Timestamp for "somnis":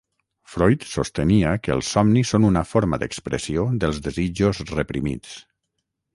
1.97-2.31